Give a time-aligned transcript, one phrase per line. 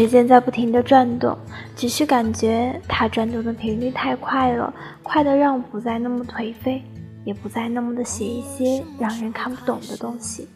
[0.00, 1.36] 时间在不停的转动，
[1.76, 6.82] 只是感觉它转动的频率太快了，快的让我不再那么颓废，
[7.22, 10.48] 也不再那么的写一些让人看不懂的东西。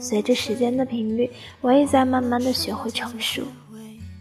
[0.00, 3.42] 随着时间的频率，我也在慢慢的学会成熟。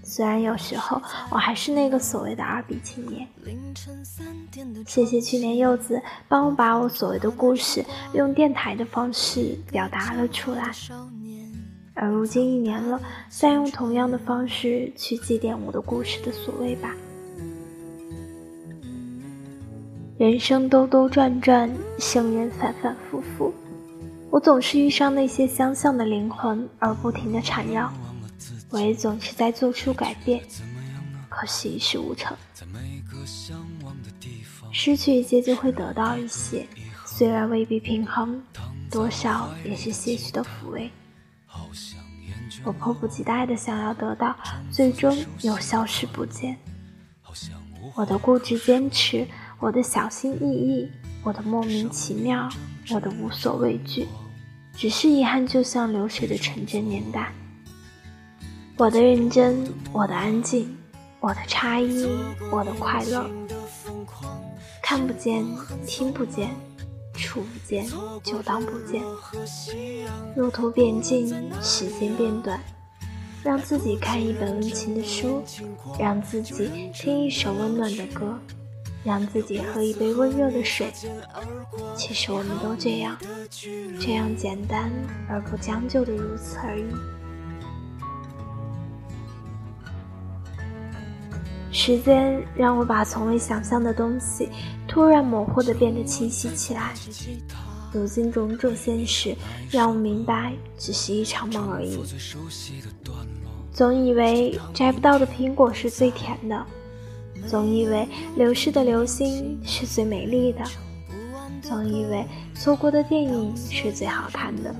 [0.03, 3.25] 虽然有时候我还是那个所谓的二逼青年。
[4.85, 10.69] 谢谢去年柚子帮我把我所谓的故事用电台的方式表达了出来。
[11.93, 16.95] 而如今一年了，再用同样的方式去祭奠我的故事的所谓吧。
[20.17, 21.69] 人生兜兜转转，
[21.99, 23.53] 生人反反复复，
[24.29, 27.91] 我总是遇上那些相像的灵魂，而不停的缠绕。
[28.69, 30.41] 我也总是在做出改变，
[31.27, 32.37] 可是一事无成。
[34.71, 36.65] 失去一些就会得到一些，
[37.05, 38.41] 虽然未必平衡，
[38.89, 40.89] 多少也是些许的抚慰。
[42.63, 44.35] 我迫不及待的想要得到，
[44.71, 46.57] 最终又消失不见。
[47.95, 49.27] 我的固执坚持，
[49.59, 50.91] 我的小心翼翼，
[51.23, 52.47] 我的莫名其妙，
[52.91, 54.07] 我的无所畏惧，
[54.75, 57.31] 只是遗憾，就像流水的纯真年代。
[58.77, 60.77] 我的认真，我的安静，
[61.19, 62.07] 我的差异，
[62.51, 63.29] 我的快乐，
[64.83, 65.45] 看不见，
[65.85, 66.49] 听不见。
[67.21, 67.85] 触不见
[68.23, 69.01] 就当不见，
[70.35, 71.27] 路途变近，
[71.61, 72.59] 时间变短，
[73.43, 75.43] 让自己看一本温情的书，
[75.99, 78.37] 让自己听一首温暖的歌，
[79.03, 80.91] 让自己喝一杯温热的水。
[81.95, 83.15] 其实我们都这样，
[83.99, 84.91] 这样简单
[85.29, 86.85] 而不将就的如此而已。
[91.73, 94.49] 时间让我把从未想象的东西
[94.91, 96.93] 突然模糊的变得清晰起来。
[97.93, 99.33] 如今种种现实
[99.69, 101.97] 让我明白，只是一场梦而已。
[103.71, 106.65] 总以为摘不到的苹果是最甜的，
[107.47, 108.05] 总以为
[108.35, 110.61] 流逝的流星是最美丽的，
[111.61, 114.75] 总以为错过的电影是最好看的，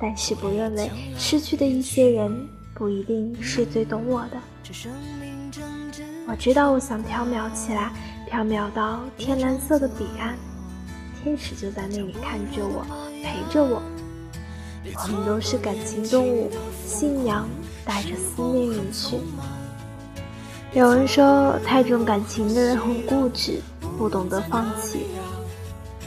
[0.00, 4.36] 但是不认为失去的一些人不一定是最懂我的。
[6.26, 7.92] 我知道，我想飘渺起来，
[8.28, 10.36] 飘渺到天蓝色的彼岸，
[11.22, 12.84] 天使就在那里看着我，
[13.22, 13.80] 陪着我。
[14.84, 16.50] 我们都是感情动物，
[16.84, 17.48] 信仰
[17.84, 19.18] 带着思念远去。
[20.72, 23.60] 有人说，太重感情的人很固执，
[23.96, 25.06] 不懂得放弃，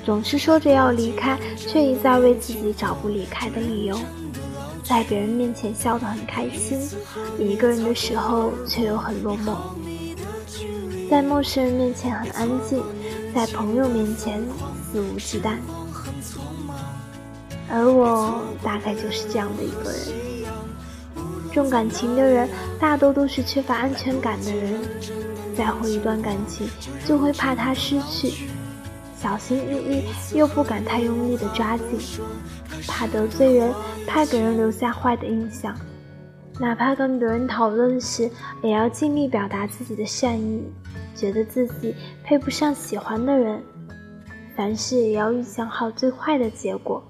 [0.05, 3.97] 总是说着要离开，却一再为自己找不离开的理由。
[4.87, 6.79] 在别人面前笑得很开心，
[7.37, 9.57] 一个人的时候却又很落寞。
[11.09, 12.81] 在陌生人面前很安静，
[13.35, 14.41] 在朋友面前
[14.91, 15.57] 肆无忌惮，
[17.69, 19.99] 而我大概就是这样的一个人。
[21.53, 22.47] 重感情的人
[22.79, 24.79] 大多都是缺乏安全感的人，
[25.57, 26.69] 在乎一段感情
[27.05, 28.47] 就会怕他失去，
[29.19, 31.99] 小心翼翼又不敢太用力的抓紧，
[32.87, 33.73] 怕得罪人，
[34.05, 35.75] 怕给人留下坏的印象，
[36.59, 38.29] 哪怕跟别人讨论时，
[38.61, 40.63] 也要尽力表达自己的善意。
[41.15, 43.59] 觉得自己配不上喜欢的人，
[44.55, 47.03] 凡事也要预想好最坏的结果。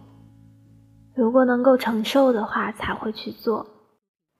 [1.13, 3.67] 如果能够承受的话，才会去做。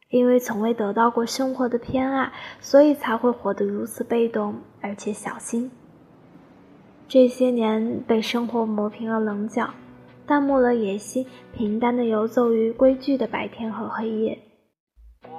[0.09, 5.69] 因为从未得到过生活的偏爱，所以才会活得如此被动，而且小心。
[7.07, 9.69] 这些年被生活磨平了棱角，
[10.25, 14.37] 淡漠了野心，平淡的游走于规矩的白天和黑夜。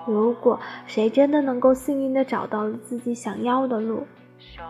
[0.06, 4.06] 如果谁真的能够幸运的找到了自己想要的路，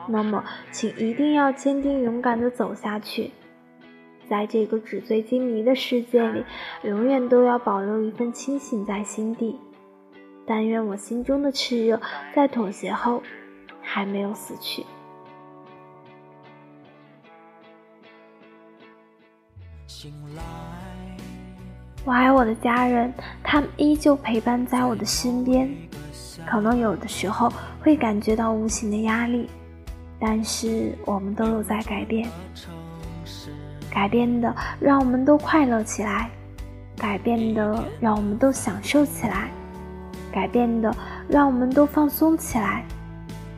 [0.08, 3.30] 那么，请一定要坚定勇敢地走下去。
[4.28, 6.44] 在这个纸醉金迷的世界里，
[6.82, 9.56] 永远都要保留一份清醒在心底。
[10.44, 12.00] 但愿我心中的炽热，
[12.34, 13.22] 在妥协后
[13.80, 14.84] 还没有死去。
[22.08, 23.12] 我爱我的家人，
[23.42, 25.70] 他们依旧陪伴在我的身边。
[26.46, 27.52] 可能有的时候
[27.82, 29.46] 会感觉到无形的压力。
[30.18, 32.26] 但是我们都有在改变，
[33.90, 36.30] 改变的让我们都快乐起来，
[36.96, 39.50] 改变的让我们都享受起来，
[40.32, 40.90] 改变的
[41.28, 42.86] 让我们都放松起来，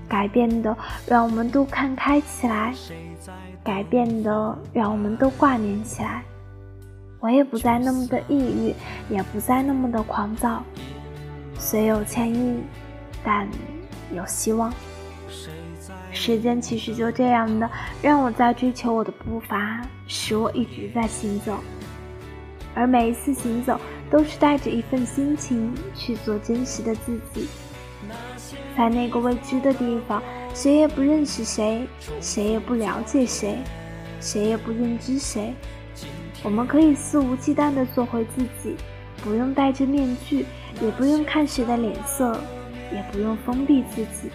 [0.08, 0.76] 改变的
[1.06, 2.74] 让我们都看开起来，
[3.62, 6.24] 改变的让我们都挂念起来。
[7.20, 8.74] 我也不再那么的抑郁，
[9.14, 10.62] 也不再那么的狂躁，
[11.58, 12.60] 虽有歉意，
[13.22, 13.46] 但
[14.14, 14.72] 有希望。
[16.12, 17.70] 时间其实就这样的，
[18.02, 21.58] 让我在追求我的步伐，使我一直在行走。
[22.74, 23.78] 而每一次行走
[24.10, 27.48] 都是带着一份心情去做真实的自己。
[28.76, 30.22] 在那个未知的地方，
[30.54, 31.86] 谁也不认识谁，
[32.20, 33.58] 谁也不了解谁，
[34.20, 35.54] 谁也不认知谁。
[36.42, 38.76] 我们可以肆无忌惮地做回自己，
[39.22, 40.46] 不用戴着面具，
[40.80, 42.40] 也不用看谁的脸色，
[42.92, 44.30] 也不用封闭自己。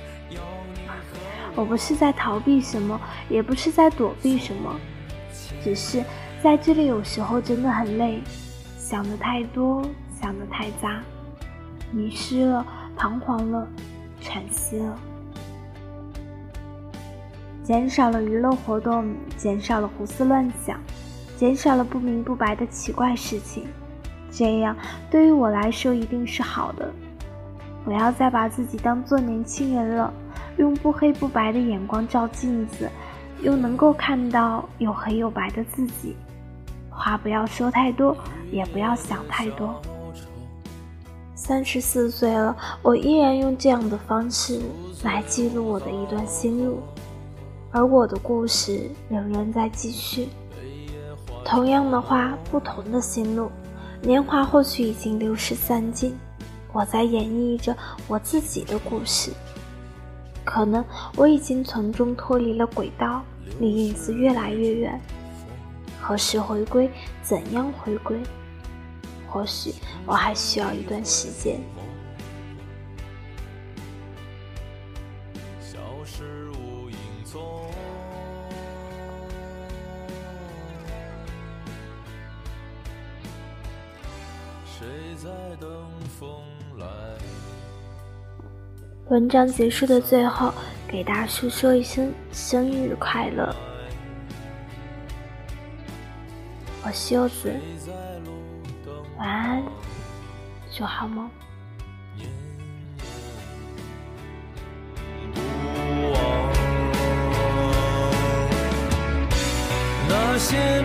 [1.55, 2.99] 我不是在逃避什么，
[3.29, 4.75] 也不是在躲避什么，
[5.63, 6.03] 只是
[6.43, 8.21] 在这里有时候真的很累，
[8.77, 9.81] 想的太多，
[10.21, 11.01] 想的太杂，
[11.91, 12.65] 迷失了，
[12.95, 13.67] 彷徨了，
[14.21, 14.99] 喘息了，
[17.63, 20.77] 减少了娱乐活动，减少了胡思乱想，
[21.37, 23.65] 减少了不明不白的奇怪事情，
[24.31, 24.75] 这样
[25.09, 26.91] 对于我来说一定是好的。
[27.83, 30.13] 不要再把自己当做年轻人了。
[30.57, 32.89] 用不黑不白的眼光照镜子，
[33.41, 36.15] 又能够看到有黑有白的自己。
[36.89, 38.15] 话不要说太多，
[38.53, 39.75] 也不要想太多。
[41.35, 44.61] 三十四岁了，我依然用这样的方式
[45.03, 46.79] 来记录我的一段心路，
[47.71, 50.29] 而我的故事仍然在继续。
[51.45, 53.51] 同样的话，不同的心路，
[54.01, 56.17] 年华或许已经流逝散尽，
[56.73, 57.77] 我在演绎着
[58.07, 59.31] 我自己的故事。
[60.43, 60.83] 可能
[61.15, 63.23] 我已经从中脱离了轨道，
[63.59, 64.99] 离影子越来越远。
[66.01, 66.89] 何时回归？
[67.21, 68.19] 怎样回归？
[69.29, 69.73] 或许
[70.07, 71.59] 我还需要一段时间。
[75.61, 77.41] 消失无影踪
[84.77, 84.85] 谁
[85.15, 85.69] 在等
[86.19, 86.29] 风
[86.77, 86.85] 来？
[89.07, 90.53] 文章结束的最后，
[90.85, 93.55] 给大叔说一声生日快乐。
[96.83, 97.53] 我修子，
[99.17, 99.63] 晚安，
[100.69, 101.29] 做好梦。
[110.09, 110.81] 那些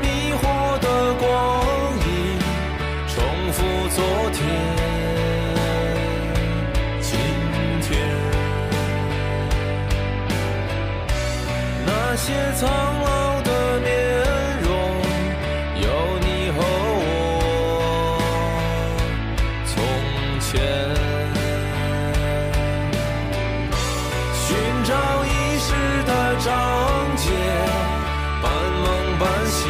[12.30, 12.70] 些苍
[13.02, 13.88] 老的面
[14.62, 14.70] 容
[15.82, 15.86] 有
[16.20, 16.58] 你和
[17.02, 17.08] 我
[19.66, 19.72] 从
[20.40, 20.48] 前。
[24.42, 24.46] 寻
[24.84, 24.90] 找
[25.24, 25.28] 遗
[25.58, 25.68] 失
[26.06, 26.46] 的章
[27.16, 27.24] 节
[28.40, 28.44] 半
[28.84, 28.86] 梦
[29.18, 29.60] 半醒